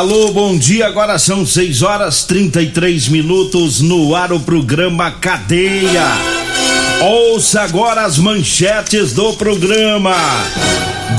[0.00, 0.86] Alô, bom dia.
[0.86, 6.06] Agora são 6 horas 33 minutos no ar o programa Cadeia.
[7.02, 10.16] Ouça agora as manchetes do programa.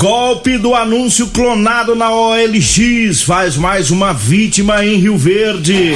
[0.00, 5.92] Golpe do anúncio clonado na OLX faz mais uma vítima em Rio Verde.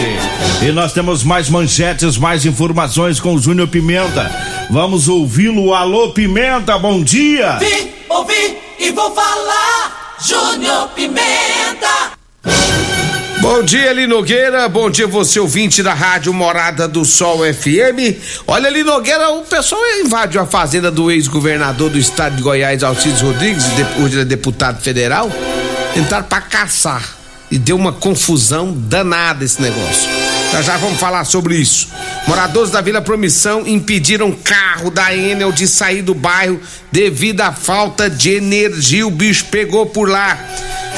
[0.65, 4.31] E nós temos mais manchetes, mais informações com o Júnior Pimenta.
[4.71, 5.75] Vamos ouvi-lo.
[5.75, 7.57] Alô, Pimenta, bom dia.
[7.57, 10.15] Vim, ouvi e vou falar.
[10.25, 12.16] Júnior Pimenta.
[13.49, 14.69] Bom dia, Eli Nogueira.
[14.69, 18.19] Bom dia, você ouvinte da Rádio Morada do Sol FM.
[18.45, 23.21] Olha, Eli Nogueira, o pessoal invadiu a fazenda do ex-governador do estado de Goiás, Alcides
[23.21, 23.63] Rodrigues,
[24.03, 25.31] hoje é deputado federal.
[25.95, 27.17] Tentaram pra caçar.
[27.49, 30.26] E deu uma confusão danada esse negócio.
[30.53, 31.89] Já já vamos falar sobre isso.
[32.27, 38.09] Moradores da Vila Promissão impediram carro da Enel de sair do bairro devido à falta
[38.09, 39.07] de energia.
[39.07, 40.39] O bicho pegou por lá.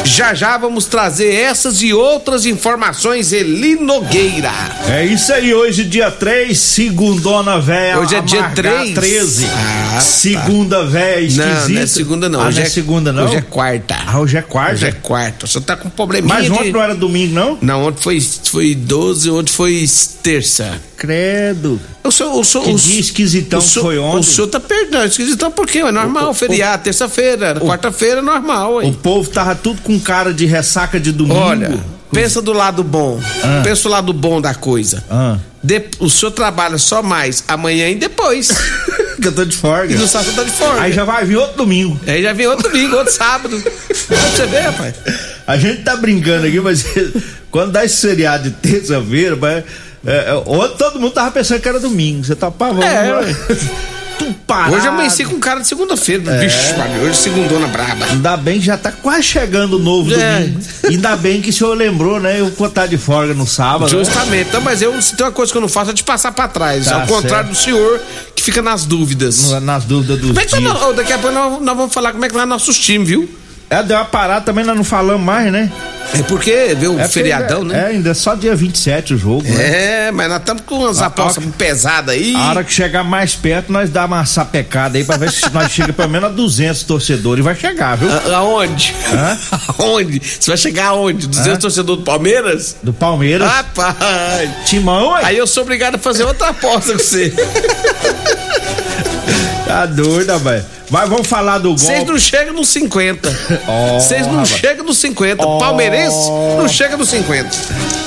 [0.05, 4.53] Já já vamos trazer essas e outras informações, Eli Nogueira.
[4.89, 7.99] É isso aí, hoje dia 3, segundona véia.
[7.99, 8.95] Hoje é dia 3?
[8.95, 9.47] 13.
[9.47, 10.01] Ah, tá.
[10.01, 11.69] segunda véia esquisita.
[11.69, 12.41] Não, não é segunda não.
[12.41, 13.25] Ah, hoje não é, segunda não?
[13.25, 13.97] Hoje é quarta.
[14.07, 14.73] Ah, hoje é quarta?
[14.75, 15.47] Hoje é quarta.
[15.47, 16.53] Você tá com probleminha Mas de...
[16.53, 17.59] ontem não era domingo, não?
[17.61, 19.85] Não, ontem foi, foi 12, ontem foi
[20.23, 20.81] terça.
[20.97, 21.81] Credo.
[22.05, 24.21] O senhor, o senhor, Que o dia esquisitão o senhor, foi ontem.
[24.21, 25.05] O senhor tá perdendo.
[25.07, 25.79] Esquisitão por quê?
[25.79, 28.97] É normal, O- o- feriado, terça-feira, quarta-feira é normal, O hein?
[29.03, 31.39] povo tava tudo com cara de ressaca de domingo.
[31.39, 31.79] Olha,
[32.13, 33.21] pensa do lado bom.
[33.43, 33.61] Ah.
[33.63, 35.05] Pensa do lado bom da coisa.
[35.11, 38.49] Ah, De- o senhor trabalha só mais amanhã e depois.
[39.21, 39.93] que eu tô de folga.
[39.93, 40.81] e no sábado tá de folga.
[40.81, 41.99] Aí já vai vir outro domingo.
[42.07, 43.61] Aí já vem outro domingo, outro sábado.
[43.91, 44.95] Você ver, rapaz.
[45.47, 46.85] A gente tá brincando aqui, mas
[47.51, 49.65] quando dá esse seriado de terça-feira, mas,
[50.07, 52.25] é, é, ontem todo mundo tava pensando que era domingo.
[52.25, 52.83] Você tá pavão.
[52.83, 53.09] É.
[54.19, 54.75] Tu parado.
[54.75, 56.29] Hoje eu amanheci com cara de segunda-feira.
[56.35, 56.39] É.
[56.41, 58.05] Vixe, Maria, hoje segundona braba.
[58.07, 60.41] Ainda bem que já tá quase chegando o novo É.
[60.41, 60.61] domingo.
[60.89, 62.41] Ainda bem que o senhor lembrou, né?
[62.41, 63.85] Eu vou estar de folga no sábado.
[63.97, 64.05] né?
[64.05, 64.49] Justamente.
[64.49, 66.49] Então, mas eu, se tem uma coisa que eu não faço é te passar pra
[66.49, 66.87] trás.
[66.87, 67.49] Tá ao contrário certo.
[67.51, 68.01] do senhor,
[68.35, 69.53] que fica nas dúvidas.
[69.63, 72.25] Nas dúvidas Como é que no- ô, daqui a pouco nós, nós vamos falar como
[72.25, 73.31] é que tá nossos times, viu?
[73.71, 75.71] É, deu uma parada também, nós não falamos mais, né?
[76.15, 76.51] É porque,
[76.89, 77.79] o É feriadão, né?
[77.79, 80.07] É, ainda é só dia 27 o jogo, né?
[80.07, 82.35] É, mas nós estamos com umas A- apostas pesadas aí.
[82.35, 85.71] A hora que chegar mais perto, nós dá uma sapecada aí pra ver se nós
[85.71, 87.41] chega pelo menos a 200 torcedores.
[87.41, 88.09] E vai chegar, viu?
[88.11, 88.95] A- Aonde?
[89.13, 89.39] Hã?
[89.79, 90.19] Aonde?
[90.41, 91.27] Você vai chegar aonde?
[91.27, 91.59] 200 Hã?
[91.59, 92.77] torcedores do Palmeiras?
[92.83, 93.47] Do Palmeiras.
[93.51, 94.51] Rapaz!
[94.65, 95.21] Timão, ué.
[95.25, 97.35] Aí eu sou obrigado a fazer outra aposta com você.
[99.69, 100.65] Tá doido, rapaz.
[100.91, 102.13] Mas vamos falar do Vocês golpe.
[102.13, 103.29] não chegam nos 50.
[103.69, 104.49] Ó, Vocês não rapaz.
[104.49, 105.47] chegam nos 50.
[105.47, 105.59] Ó.
[105.59, 107.51] Palmeirense não chega nos 50.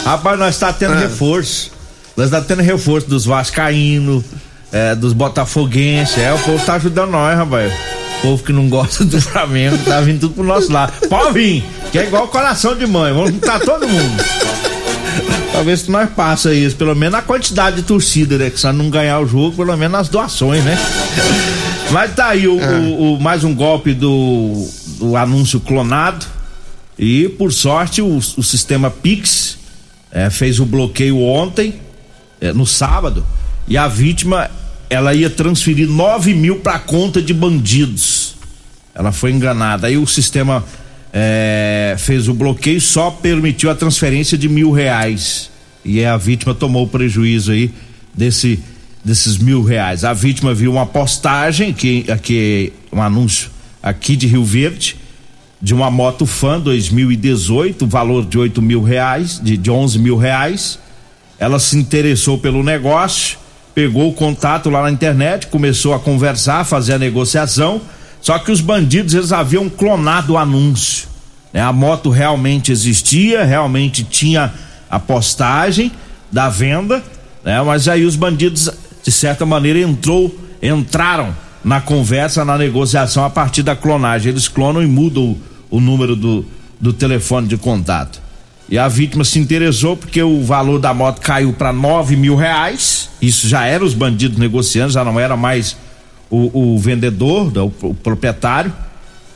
[0.03, 0.99] Rapaz, nós tá tendo Ah.
[0.99, 1.71] reforço.
[2.17, 4.23] Nós tá tendo reforço dos vascaínos,
[4.71, 6.17] é, dos botafoguenses.
[6.17, 7.71] É, o povo tá ajudando nós, rapaz.
[8.17, 10.93] O povo que não gosta do Flamengo tá vindo tudo pro nosso lado.
[11.07, 13.13] Pode vir, que é igual coração de mãe.
[13.13, 14.23] Vamos juntar todo mundo.
[15.77, 18.49] Se nós passa isso, pelo menos a quantidade de torcida, né?
[18.49, 20.77] Que se não ganhar o jogo, pelo menos as doações, né?
[21.91, 24.67] Mas tá aí o, o- o- mais um golpe do,
[24.97, 26.25] do anúncio clonado.
[26.97, 29.57] E por sorte o, o sistema Pix
[30.11, 31.75] eh, fez o bloqueio ontem,
[32.39, 33.25] eh, no sábado,
[33.67, 34.49] e a vítima
[34.89, 38.35] ela ia transferir 9 mil para conta de bandidos.
[38.93, 39.87] Ela foi enganada.
[39.87, 40.63] Aí o sistema
[41.13, 45.49] eh, fez o bloqueio, só permitiu a transferência de mil reais.
[45.83, 47.71] E a vítima tomou o prejuízo aí
[48.13, 48.59] desse,
[49.03, 50.03] desses mil reais.
[50.03, 53.49] A vítima viu uma postagem, que, que um anúncio
[53.81, 54.97] aqui de Rio Verde,
[55.61, 60.79] de uma moto Fan 2018, valor de 8 mil reais, de, de 11 mil reais.
[61.37, 63.37] Ela se interessou pelo negócio,
[63.73, 67.81] pegou o contato lá na internet, começou a conversar, fazer a negociação.
[68.21, 71.07] Só que os bandidos eles haviam clonado o anúncio.
[71.51, 71.61] né?
[71.61, 74.53] A moto realmente existia, realmente tinha
[74.89, 75.91] a postagem
[76.31, 77.03] da venda,
[77.43, 77.61] né?
[77.61, 78.69] Mas aí os bandidos
[79.03, 84.31] de certa maneira entrou, entraram na conversa, na negociação a partir da clonagem.
[84.31, 86.45] Eles clonam e mudam o, o número do,
[86.79, 88.21] do telefone de contato.
[88.69, 93.09] E a vítima se interessou porque o valor da moto caiu para nove mil reais.
[93.21, 95.75] Isso já era os bandidos negociando, já não era mais
[96.31, 98.73] o, o vendedor, o, o proprietário.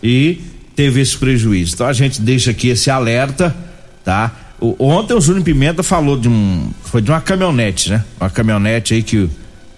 [0.01, 0.39] E
[0.75, 1.73] teve esse prejuízo.
[1.75, 3.55] Então a gente deixa aqui esse alerta,
[4.03, 4.31] tá?
[4.59, 6.71] O- ontem o Júnior Pimenta falou de um.
[6.85, 8.03] Foi de uma caminhonete, né?
[8.19, 9.29] Uma caminhonete aí que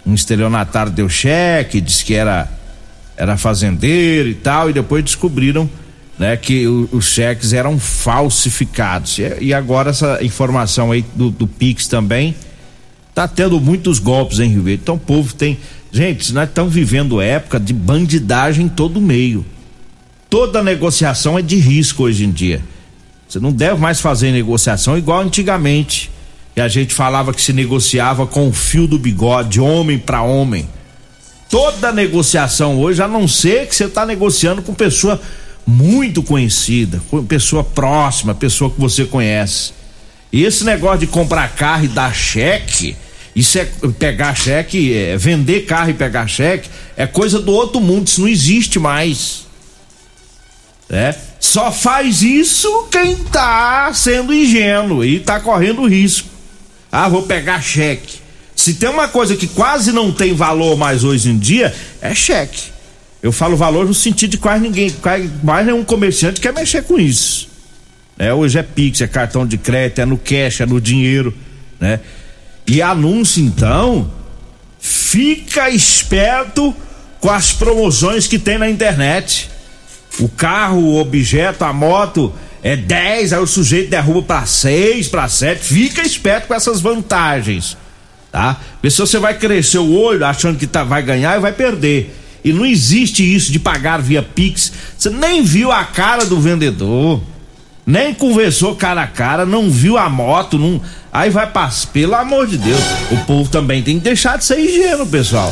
[0.05, 2.49] um estelionatário deu cheque, disse que era
[3.15, 5.67] era fazendeiro e tal, e depois descobriram
[6.19, 9.17] né, que o- os cheques eram falsificados.
[9.19, 12.35] E, e agora essa informação aí do, do Pix também
[13.15, 14.81] tá tendo muitos golpes em Rio Verde.
[14.83, 15.57] Então o povo tem.
[15.97, 19.43] Gente, nós estamos vivendo época de bandidagem em todo meio.
[20.29, 22.61] Toda negociação é de risco hoje em dia.
[23.27, 26.11] Você não deve mais fazer negociação igual antigamente.
[26.55, 30.69] E a gente falava que se negociava com o fio do bigode, homem para homem.
[31.49, 35.19] Toda negociação hoje, a não ser que você está negociando com pessoa
[35.65, 39.73] muito conhecida, com pessoa próxima, pessoa que você conhece.
[40.31, 42.95] E esse negócio de comprar carro e dar cheque,
[43.37, 43.65] isso é
[43.99, 48.27] pegar cheque, é, vender carro e pegar cheque, é coisa do outro mundo, isso não
[48.27, 49.45] existe mais.
[50.89, 56.27] É, só faz isso quem tá sendo ingênuo e tá correndo risco.
[56.91, 58.21] Ah, vou pegar cheque.
[58.55, 62.71] Se tem uma coisa que quase não tem valor mais hoje em dia, é cheque.
[63.21, 66.99] Eu falo valor no sentido de quase ninguém, quase, mais nenhum comerciante quer mexer com
[66.99, 67.47] isso.
[68.17, 71.31] É, hoje é Pix, é cartão de crédito, é no cash, é no dinheiro,
[71.79, 71.99] né?
[72.67, 74.11] E anúncio então,
[74.79, 76.75] fica esperto
[77.19, 79.49] com as promoções que tem na internet.
[80.19, 85.27] O carro, o objeto, a moto é 10, aí o sujeito derruba para 6, para
[85.27, 85.63] 7.
[85.63, 87.77] Fica esperto com essas vantagens,
[88.31, 88.59] tá?
[88.83, 92.13] Vê se você vai crescer o olho achando que tá, vai ganhar e vai perder.
[92.43, 94.71] E não existe isso de pagar via Pix.
[94.97, 97.21] Você nem viu a cara do vendedor,
[97.85, 100.81] nem conversou cara a cara, não viu a moto, não.
[101.17, 101.87] Aí vai passar.
[101.87, 102.79] Pelo amor de Deus,
[103.09, 105.51] o povo também tem que deixar de ser ingênuo, pessoal.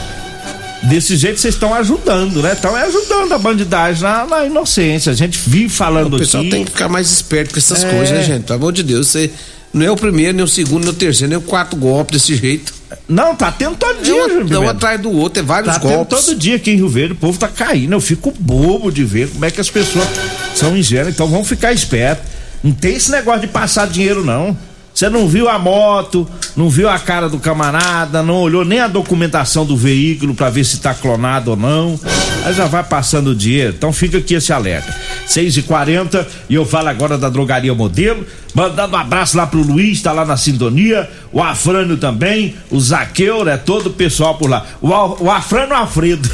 [0.84, 2.54] Desse jeito vocês estão ajudando, né?
[2.54, 5.12] Estão ajudando a bandidagem na, na, inocência.
[5.12, 6.16] A gente vive falando aqui.
[6.18, 6.52] O pessoal aqui.
[6.52, 7.90] tem que ficar mais esperto com essas é...
[7.90, 8.44] coisas, né, gente?
[8.44, 9.32] Pelo amor de Deus, você
[9.74, 12.36] não é o primeiro, nem o segundo, nem o terceiro, nem o quarto golpe desse
[12.36, 12.72] jeito.
[13.10, 16.26] Não, tá tendo todo dia, é um, um atrás do outro, é vários tá golpes.
[16.26, 17.92] todo dia aqui em Rio Verde, o povo tá caindo.
[17.92, 20.08] Eu fico bobo de ver como é que as pessoas
[20.54, 21.16] são ingênuas.
[21.16, 22.24] Então vamos ficar espertos.
[22.64, 24.56] Não tem esse negócio de passar dinheiro, não.
[24.96, 26.26] Você não viu a moto,
[26.56, 30.64] não viu a cara do camarada, não olhou nem a documentação do veículo para ver
[30.64, 32.00] se tá clonado ou não.
[32.46, 33.74] Aí já vai passando o dinheiro.
[33.78, 34.96] Então fica aqui esse alerta.
[35.28, 38.26] 6 e 40 e eu falo agora da drogaria modelo.
[38.54, 41.10] Mandando um abraço lá pro Luiz, tá lá na sintonia.
[41.30, 42.56] O Afrânio também.
[42.72, 43.58] O Zaqueu, né?
[43.58, 44.66] Todo o pessoal por lá.
[44.82, 46.30] O, o Alfredo.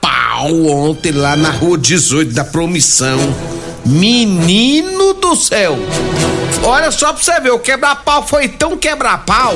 [0.00, 3.55] pau ontem lá na rua 18 da Promissão.
[3.86, 5.78] Menino do céu!
[6.64, 9.54] Olha só pra você ver, o quebra-pau foi tão quebra-pau.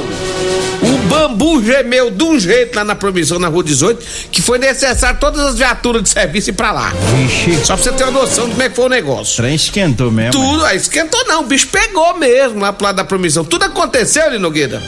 [0.83, 5.19] O bambu gemeu de um jeito lá na promissão na rua 18 que foi necessário
[5.19, 6.93] todas as viaturas de serviço ir pra lá.
[7.17, 7.65] Vixe.
[7.65, 9.35] Só pra você ter uma noção de como é que foi o negócio.
[9.35, 10.33] O trem esquentou mesmo.
[10.33, 13.45] Tudo, aí esquentou não, o bicho pegou mesmo lá pro lado da promissão.
[13.45, 14.81] Tudo aconteceu, ali, Nogueira.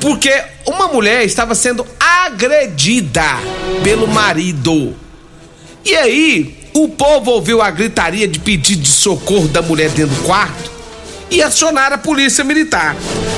[0.00, 0.32] Porque
[0.66, 3.24] uma mulher estava sendo agredida
[3.84, 4.94] pelo marido.
[5.84, 10.22] E aí, o povo ouviu a gritaria de pedido de socorro da mulher dentro do
[10.22, 10.70] quarto
[11.30, 12.96] e acionaram a polícia militar.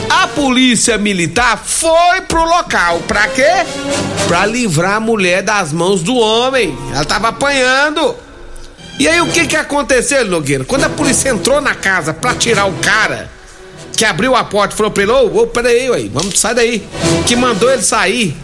[0.08, 3.00] A polícia militar foi pro local.
[3.06, 3.50] Pra quê?
[4.28, 6.76] Pra livrar a mulher das mãos do homem.
[6.92, 8.14] Ela tava apanhando.
[8.98, 10.64] E aí o que que aconteceu, Nogueira?
[10.64, 13.30] Quando a polícia entrou na casa pra tirar o cara,
[13.96, 16.88] que abriu a porta e falou pra ele: Ô, ô, peraí, aí, vamos sair daí.
[17.26, 18.36] Que mandou ele sair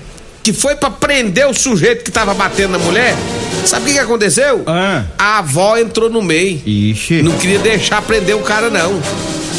[0.47, 3.17] que foi para prender o sujeito que tava batendo na mulher,
[3.65, 4.63] sabe o que, que aconteceu?
[4.65, 5.03] Ah.
[5.19, 6.63] A avó entrou no meio.
[6.65, 7.21] Ixi.
[7.21, 9.03] Não queria deixar prender o cara, não.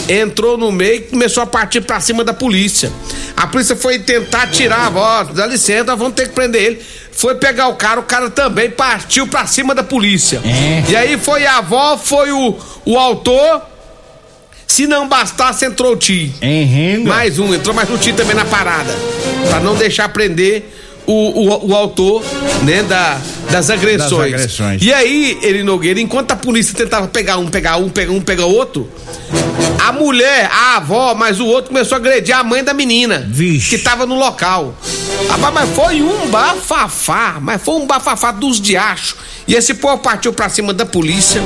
[0.07, 2.89] Entrou no meio e começou a partir para cima da polícia.
[3.35, 6.81] A polícia foi tentar tirar a avó, dá licença, vamos ter que prender ele.
[7.11, 10.41] Foi pegar o cara, o cara também partiu para cima da polícia.
[10.45, 10.89] É.
[10.89, 13.61] E aí foi a avó, foi o, o autor
[14.67, 16.33] Se não bastasse, entrou o Ti.
[17.07, 18.93] Mais um, entrou mais um Ti também na parada.
[19.49, 20.69] Pra não deixar prender
[21.07, 22.21] o, o, o autor,
[22.63, 23.17] né, da,
[23.49, 24.31] das agressões.
[24.31, 24.81] Das agressões.
[24.83, 28.45] E aí, ele Nogueira, enquanto a polícia tentava pegar um, pegar um, pegar um, pegar
[28.45, 28.91] outro,
[29.79, 33.25] a mulher, a avó, mas o outro começou a agredir a mãe da menina.
[33.29, 33.69] Vixe.
[33.69, 34.75] Que tava no local.
[35.29, 39.15] Rapaz, mas foi um bafafá, mas foi um bafafá dos diachos.
[39.47, 41.41] E esse povo partiu pra cima da polícia,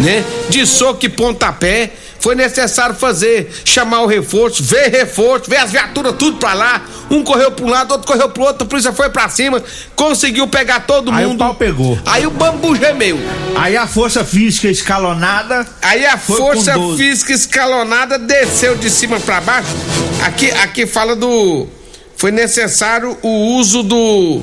[0.00, 0.22] né?
[0.50, 1.92] De soco e pontapé.
[2.20, 6.82] Foi necessário fazer, chamar o reforço, ver reforço, ver as viaturas tudo pra lá.
[7.10, 9.62] Um correu pra um lado, outro correu pro outro, a polícia foi pra cima,
[9.94, 11.38] conseguiu pegar todo Aí o mundo.
[11.38, 11.98] pau pegou.
[12.04, 13.18] Aí o bambu gemeu.
[13.56, 15.66] Aí a força física escalonada.
[15.80, 17.02] Aí a força com 12.
[17.02, 19.68] física escalonada desceu de cima pra baixo.
[20.24, 21.66] Aqui, aqui fala do.
[22.16, 24.42] Foi necessário o uso do.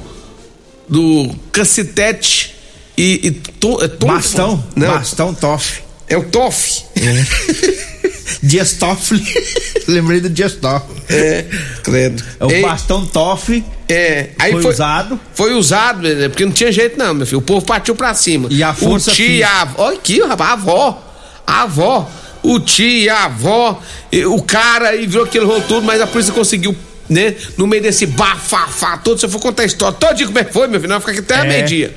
[0.87, 2.55] do cacetete
[2.97, 3.19] e.
[3.27, 4.13] e to, é tonfo?
[4.13, 4.63] Bastão.
[4.75, 5.84] Não, Bastão Toff.
[6.07, 6.83] É o TOF.
[8.41, 9.23] Dias Toffoli.
[9.87, 11.01] Lembrei do Dias Toffoli.
[11.09, 11.45] É,
[11.83, 12.23] credo.
[12.39, 13.63] É o Ei, bastão Toff.
[13.87, 15.19] é, aí foi foi, usado.
[15.33, 17.39] Foi usado, né, porque não tinha jeito não, meu filho.
[17.39, 18.47] O povo partiu pra cima.
[18.51, 19.83] E a força O tio e a avó.
[19.85, 21.03] Olha aqui, rapaz, a avó.
[21.45, 22.11] A avó.
[22.43, 23.81] O tio a avó.
[24.27, 26.75] o cara e viu aquele rolo tudo, mas a polícia conseguiu,
[27.09, 27.35] né?
[27.57, 29.19] No meio desse bafafá todo.
[29.19, 31.13] Se eu for contar a história todinho como é que foi, meu filho, não vai
[31.15, 31.49] ficar aqui até É.
[31.49, 31.95] meio-dia.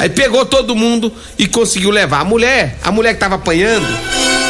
[0.00, 2.20] Aí pegou todo mundo e conseguiu levar.
[2.20, 3.86] A mulher, a mulher que tava apanhando,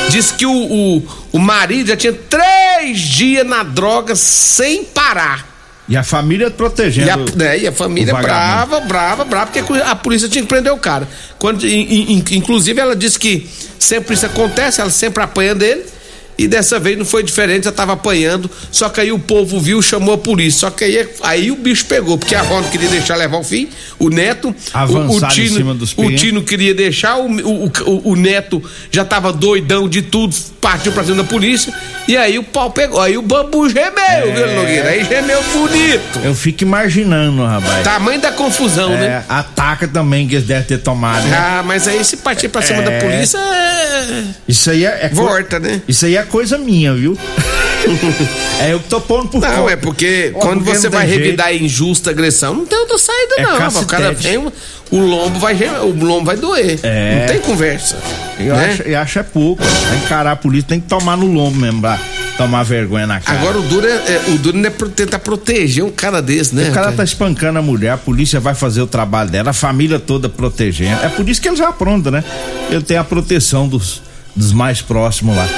[0.09, 1.02] disse que o, o,
[1.33, 5.49] o marido já tinha três dias na droga sem parar.
[5.88, 7.09] E a família protegendo.
[7.09, 10.73] E a, né, e a família brava, brava, brava, porque a polícia tinha que prender
[10.73, 11.09] o cara.
[11.37, 15.85] Quando, in- in- inclusive, ela disse que sempre isso acontece, ela sempre apanha dele.
[16.41, 18.51] E dessa vez não foi diferente, já tava apanhando.
[18.73, 20.61] Só que aí o povo viu, chamou a polícia.
[20.61, 23.69] Só que aí, aí o bicho pegou, porque a não queria deixar levar o fim.
[23.99, 24.49] O neto.
[24.49, 26.21] o, o Avançaram em Tino, cima dos o pinheiros.
[26.21, 31.05] Tino queria deixar, o, o, o- o neto já tava doidão de tudo, partiu pra
[31.05, 31.73] cima da polícia.
[32.09, 33.01] E aí o pau pegou.
[33.01, 34.33] Aí o bambu gemeu, É.
[34.35, 34.89] viu, Nogueira?
[34.89, 36.21] Aí gemeu bonito.
[36.25, 37.85] Eu fico imaginando, rapaz.
[37.85, 39.07] Tamanho da confusão, né?
[39.07, 41.27] É, ataca também que eles devem ter tomado.
[41.27, 41.37] né?
[41.37, 42.99] Ah, mas aí se partir pra cima da É.
[43.01, 44.25] polícia é.
[44.49, 45.83] Isso aí é, é Volta, né?
[45.87, 47.17] Isso aí é coisa minha, viu?
[48.61, 49.73] é eu que tô pondo por Não, conta.
[49.73, 53.43] é porque Ó, quando você vai tem revidar injusta agressão, não tem outra saída, É
[53.43, 53.81] não.
[53.83, 54.39] O cara vem,
[54.91, 56.79] o lombo vai o lombo vai doer.
[56.83, 57.21] É.
[57.21, 57.97] Não tem conversa.
[58.39, 58.71] Eu, né?
[58.71, 59.63] acho, eu acho é pouco.
[59.63, 61.99] Pra encarar a polícia tem que tomar no lombo mesmo, pra
[62.37, 63.39] tomar vergonha na cara.
[63.39, 66.69] Agora o duro é, é- o duro é tentar proteger um cara desse, né?
[66.71, 69.99] O cara tá espancando a mulher, a polícia vai fazer o trabalho dela, a família
[69.99, 71.03] toda protegendo.
[71.05, 72.25] É por isso que ele já apronta, né?
[72.71, 74.03] Ele tem a proteção dos,
[74.35, 75.49] dos mais próximos lá.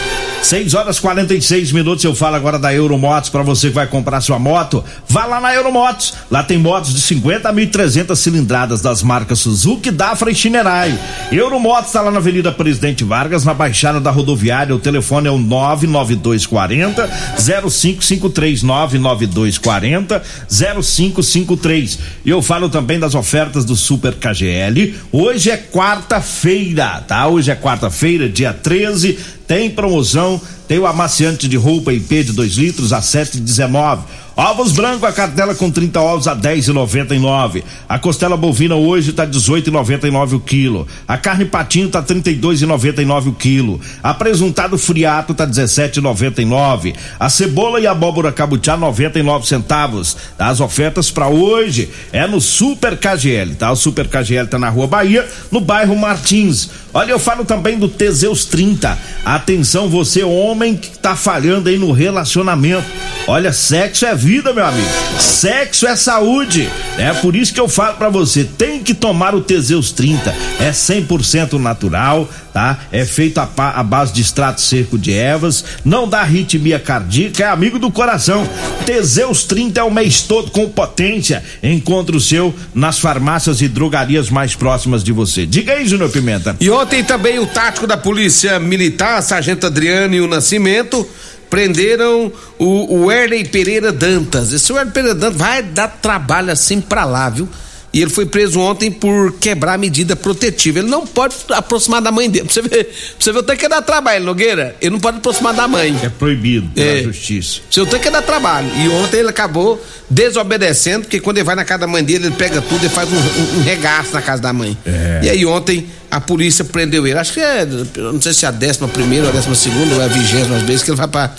[0.42, 2.04] 6 horas 46 minutos.
[2.04, 4.84] Eu falo agora da Euromotos para você que vai comprar sua moto.
[5.08, 6.14] Vá lá na Euromotos.
[6.30, 10.98] Lá tem motos de 50 a 1.300 cilindradas das marcas Suzuki, Dafra e Shinerai.
[11.30, 14.74] Euromotos está lá na Avenida Presidente Vargas, na Baixada da Rodoviária.
[14.74, 17.08] O telefone é o 99240
[17.38, 21.98] 0553 99240 0553.
[22.24, 24.94] E eu falo também das ofertas do Super KGL.
[25.12, 27.28] Hoje é quarta-feira, tá?
[27.28, 29.18] Hoje é quarta-feira, dia 13.
[29.52, 33.98] Tem promoção, tem o amaciante de roupa IP de 2 litros a 7,19.
[34.44, 37.62] Ovos branco, a cartela com 30 ovos a 10,99.
[37.88, 40.88] A costela bovina hoje tá 18,99 o quilo.
[41.06, 43.80] A carne patinho tá 32,99 o quilo.
[44.02, 46.92] A presuntado friato tá 17,99.
[47.20, 50.16] A cebola e abóbora cabutiá 99 centavos.
[50.36, 53.70] As ofertas para hoje é no Super KGL, tá?
[53.70, 56.68] O Super KGL tá na Rua Bahia, no bairro Martins.
[56.92, 58.98] Olha, eu falo também do Teseus 30.
[59.24, 62.86] Atenção, você homem que tá falhando aí no relacionamento.
[63.26, 64.88] Olha, sexo é vida, meu amigo.
[65.18, 66.70] Sexo é saúde.
[66.96, 70.34] É por isso que eu falo pra você, tem que tomar o Teseus 30.
[70.60, 72.78] É 100% natural, tá?
[72.92, 77.46] É feito a, a base de extrato seco de ervas, não dá arritmia cardíaca, é
[77.46, 78.48] amigo do coração.
[78.86, 81.42] Teseus 30 é o mês todo com potência.
[81.62, 85.46] Encontre o seu nas farmácias e drogarias mais próximas de você.
[85.46, 86.56] Diga aí, Júnior Pimenta.
[86.60, 91.06] E ontem também o tático da Polícia Militar, Sargento Adriano e o Nascimento,
[91.52, 94.54] prenderam o, o Erley Pereira Dantas.
[94.54, 97.46] Esse Erley Pereira Dantas vai dar trabalho assim pra lá, viu?
[97.92, 100.78] E ele foi preso ontem por quebrar a medida protetiva.
[100.78, 102.46] Ele não pode aproximar da mãe dele.
[102.46, 104.74] Pra você ver, pra você ver o tanto que dá trabalho, Nogueira.
[104.80, 105.94] Ele não pode aproximar da mãe.
[106.02, 107.02] É proibido pela É.
[107.02, 107.60] justiça.
[107.70, 108.68] Seu tanque é dar trabalho.
[108.82, 112.34] E ontem ele acabou desobedecendo, porque quando ele vai na casa da mãe dele, ele
[112.34, 114.76] pega tudo e faz um, um- um regaço na casa da mãe.
[114.86, 115.20] É.
[115.24, 117.18] E aí ontem a polícia prendeu ele.
[117.18, 120.00] Acho que é, não sei se é a décima primeira, ou a décima segunda, ou
[120.00, 121.30] é a vigésima vez que ele vai pra,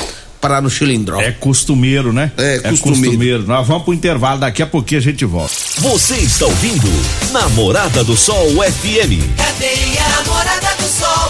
[0.44, 1.22] parar no Chilindró.
[1.22, 2.30] É costumeiro, né?
[2.38, 3.44] É, costumeiro.
[3.48, 5.54] Nós vamos pro intervalo, daqui a pouquinho a gente volta.
[5.78, 6.86] Você está ouvindo
[7.32, 9.24] Namorada do Sol FM.
[9.38, 11.30] Cadê a namorada do sol?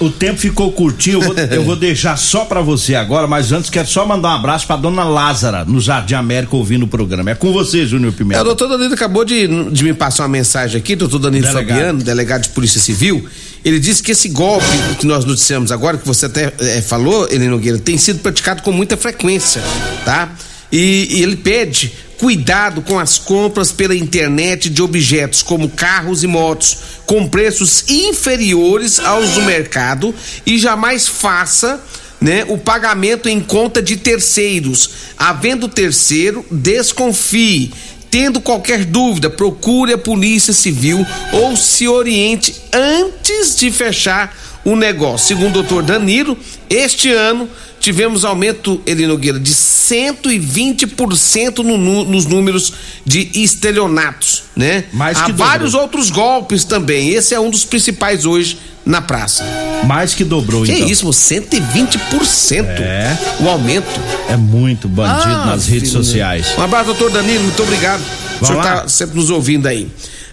[0.00, 3.52] O, O tempo ficou curtinho, eu vou, eu vou deixar só para você agora, mas
[3.52, 7.30] antes quero só mandar um abraço pra dona Lázara, no Jardim América, ouvindo o programa.
[7.30, 8.40] É com você, Júnior Pimenta.
[8.40, 11.76] É, o doutor Danilo acabou de, de me passar uma mensagem aqui, doutor Danilo Delegado.
[11.76, 13.24] Fabiano, delegado de Polícia Civil.
[13.64, 14.66] Ele disse que esse golpe
[14.98, 18.72] que nós noticiamos agora, que você até eh, falou, Helena Nogueira, tem sido praticado com
[18.72, 19.62] muita frequência,
[20.04, 20.34] tá?
[20.70, 26.28] E, e ele pede cuidado com as compras pela internet de objetos como carros e
[26.28, 30.14] motos com preços inferiores aos do mercado
[30.46, 31.80] e jamais faça
[32.20, 34.88] né, o pagamento em conta de terceiros.
[35.18, 37.72] Havendo terceiro, desconfie.
[38.12, 40.98] Tendo qualquer dúvida, procure a Polícia Civil
[41.32, 45.28] ou se oriente antes de fechar o negócio.
[45.28, 46.36] Segundo o doutor Danilo,
[46.68, 47.48] este ano
[47.82, 52.72] tivemos aumento, Eli Nogueira, de 120% no, nos números
[53.04, 54.84] de estelionatos, né?
[54.92, 55.48] Mais Há que dobrou.
[55.48, 57.10] vários outros golpes também.
[57.10, 59.44] Esse é um dos principais hoje na praça.
[59.86, 60.88] Mais que dobrou, Que então.
[60.88, 63.16] isso, mo, 120% É.
[63.40, 64.00] o aumento.
[64.28, 66.04] É muito bandido Ah, nas redes filho.
[66.04, 66.46] sociais.
[66.56, 68.02] Um abraço, doutor Danilo, muito obrigado.
[68.40, 68.80] o senhor lá.
[68.82, 69.88] tá sempre nos ouvindo aí.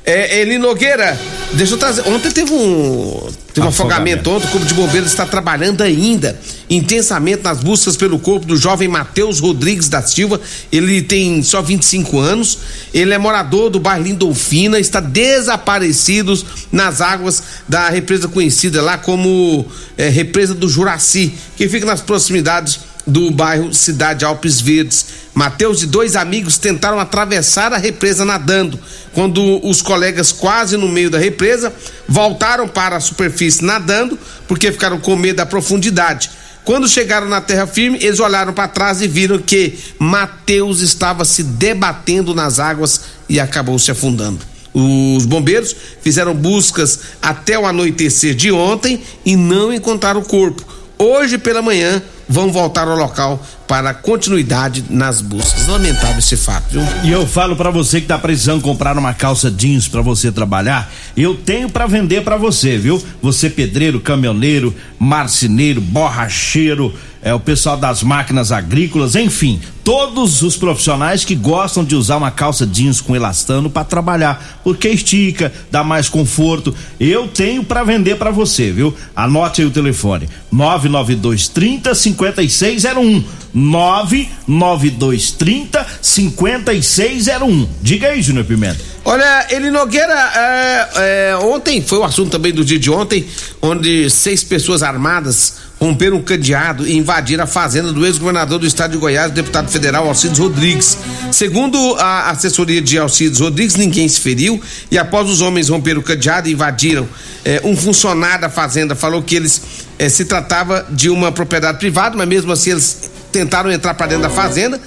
[0.09, 1.15] É, Eli Nogueira,
[1.53, 2.01] deixa eu trazer.
[2.07, 3.29] Ontem teve um.
[3.53, 4.27] Teve um afogamento.
[4.27, 4.31] Afogamento.
[4.31, 6.35] Ontem o Corpo de Bombeiros está trabalhando ainda
[6.67, 10.41] intensamente nas buscas pelo corpo do jovem Matheus Rodrigues da Silva.
[10.71, 12.57] Ele tem só 25 anos.
[12.91, 16.33] Ele é morador do bairro Lindolfina, está desaparecido
[16.71, 19.63] nas águas da represa conhecida lá como
[19.95, 25.05] é, Represa do Juraci, que fica nas proximidades do bairro Cidade Alpes Verdes.
[25.33, 28.79] Mateus e dois amigos tentaram atravessar a represa nadando.
[29.13, 31.73] Quando os colegas, quase no meio da represa,
[32.07, 34.17] voltaram para a superfície nadando,
[34.47, 36.29] porque ficaram com medo da profundidade.
[36.63, 41.41] Quando chegaram na terra firme, eles olharam para trás e viram que Mateus estava se
[41.41, 44.39] debatendo nas águas e acabou se afundando.
[44.71, 50.63] Os bombeiros fizeram buscas até o anoitecer de ontem e não encontraram o corpo.
[50.97, 55.67] Hoje pela manhã vão voltar ao local para continuidade nas buscas.
[55.67, 56.83] Lamentável esse fato, viu?
[57.03, 60.91] E eu falo pra você que tá precisando comprar uma calça jeans pra você trabalhar,
[61.17, 63.03] eu tenho pra vender pra você, viu?
[63.21, 71.25] Você pedreiro, caminhoneiro, marceneiro, borracheiro, é o pessoal das máquinas agrícolas, enfim, todos os profissionais
[71.25, 76.07] que gostam de usar uma calça jeans com elastano pra trabalhar, porque estica, dá mais
[76.07, 76.73] conforto.
[76.99, 78.95] Eu tenho pra vender pra você, viu?
[79.15, 83.23] Anote aí o telefone: 99230 5601.
[83.51, 87.67] 99230 5601.
[87.81, 88.77] Diga aí, Júnior Pimenta.
[89.11, 90.89] Olha, ele Nogueira, é,
[91.31, 93.25] é, ontem foi o assunto também do dia de ontem,
[93.59, 98.91] onde seis pessoas armadas romperam um cadeado e invadiram a fazenda do ex-governador do estado
[98.91, 100.95] de Goiás, deputado federal Alcides Rodrigues.
[101.31, 106.03] Segundo a assessoria de Alcides Rodrigues, ninguém se feriu e após os homens romperam o
[106.03, 107.09] cadeado e invadiram,
[107.43, 109.59] é, um funcionário da fazenda falou que eles
[109.97, 114.21] é, se tratava de uma propriedade privada, mas mesmo assim eles tentaram entrar para dentro
[114.21, 114.79] da fazenda.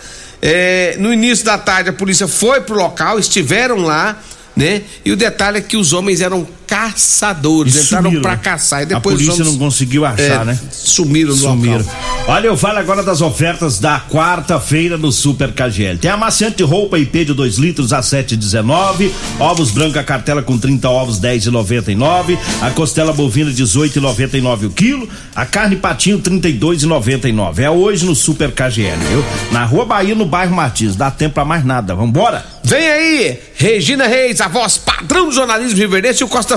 [0.45, 4.21] É, no início da tarde a polícia foi pro local, estiveram lá,
[4.57, 4.83] né?
[5.05, 8.39] E o detalhe é que os homens eram caçadores, E entraram né?
[8.43, 10.59] caçar e A depois os polícia não conseguiu achar, é, né?
[10.71, 11.79] Sumiram no Sumiram.
[11.79, 12.25] local.
[12.29, 15.99] Olha, eu falo agora das ofertas da quarta-feira no Super KGL.
[15.99, 19.11] Tem amaciante de roupa IP de 2 litros a 7,19.
[19.39, 22.39] Ovos branco a cartela com 30 ovos 10,99.
[22.63, 25.09] A costela bovina 18,99 o quilo.
[25.35, 27.59] A carne patinho 32,99.
[27.59, 29.25] É hoje no Super KGL, viu?
[29.51, 30.97] Na Rua Bahia, no bairro Martins.
[30.97, 31.95] Dá tempo pra mais nada.
[31.95, 32.45] Vambora?
[32.65, 36.57] Vem aí, Regina Reis, a voz padrão do jornalismo riverdense e o Costa